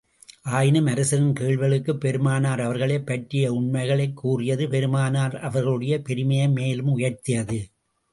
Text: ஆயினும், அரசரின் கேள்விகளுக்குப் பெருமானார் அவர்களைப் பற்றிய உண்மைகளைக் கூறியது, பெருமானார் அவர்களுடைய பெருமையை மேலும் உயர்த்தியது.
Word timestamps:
ஆயினும், 0.49 0.85
அரசரின் 0.85 1.33
கேள்விகளுக்குப் 1.33 1.99
பெருமானார் 1.99 2.61
அவர்களைப் 2.61 3.05
பற்றிய 3.05 3.53
உண்மைகளைக் 3.53 4.15
கூறியது, 4.15 4.67
பெருமானார் 4.67 5.39
அவர்களுடைய 5.39 5.99
பெருமையை 5.99 6.49
மேலும் 6.49 6.97
உயர்த்தியது. 6.97 7.59